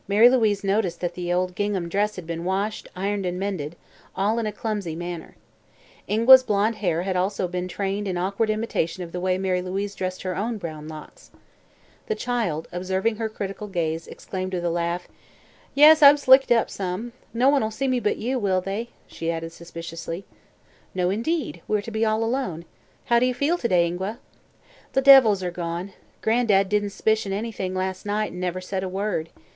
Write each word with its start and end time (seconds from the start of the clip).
Mary 0.07 0.27
Louise 0.31 0.63
noticed 0.63 0.99
that 0.99 1.13
the 1.13 1.31
old 1.31 1.53
gingham 1.53 1.87
dress 1.87 2.15
had 2.15 2.25
been 2.25 2.43
washed, 2.43 2.87
ironed 2.95 3.23
and 3.23 3.37
mended 3.39 3.75
all 4.15 4.39
in 4.39 4.47
a 4.47 4.51
clumsy 4.51 4.95
manner. 4.95 5.35
Ingua's 6.07 6.41
blond 6.41 6.77
hair 6.77 7.03
had 7.03 7.15
also 7.15 7.47
been 7.47 7.67
trained 7.67 8.07
in 8.07 8.17
awkward 8.17 8.49
imitation 8.49 9.03
of 9.03 9.11
the 9.11 9.19
way 9.19 9.37
Mary 9.37 9.61
Louise 9.61 9.93
dressed 9.93 10.23
her 10.23 10.35
own 10.35 10.57
brown 10.57 10.87
locks. 10.87 11.29
The 12.07 12.15
child, 12.15 12.67
observing 12.71 13.17
her 13.17 13.29
critical 13.29 13.67
gaze, 13.67 14.07
exclaimed 14.07 14.55
with 14.55 14.65
a 14.65 14.71
laugh: 14.71 15.07
"Yes, 15.75 16.01
I've 16.01 16.19
slicked 16.19 16.51
up 16.51 16.71
some. 16.71 17.13
No 17.31 17.49
one'll 17.49 17.69
see 17.69 17.87
me 17.87 17.99
but 17.99 18.17
you, 18.17 18.39
will 18.39 18.59
they?" 18.59 18.89
she 19.05 19.29
added 19.29 19.51
suspiciously. 19.51 20.25
"No, 20.95 21.11
indeed; 21.11 21.61
we're 21.67 21.79
to 21.81 21.91
be 21.91 22.03
all 22.05 22.23
alone. 22.23 22.65
How 23.05 23.19
do 23.19 23.27
you 23.27 23.35
feel 23.35 23.59
to 23.59 23.67
day, 23.67 23.85
Ingua?" 23.85 24.17
"The 24.93 25.01
devils 25.03 25.43
are 25.43 25.51
gone. 25.51 25.93
Gran'dad 26.23 26.69
didn't 26.69 26.89
'spicion 26.89 27.31
anything 27.31 27.75
las' 27.75 28.03
night 28.03 28.31
an' 28.31 28.39
never 28.39 28.61
said 28.61 28.81
a 28.81 28.89
word. 28.89 29.29